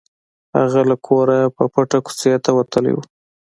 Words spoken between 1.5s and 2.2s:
په پټه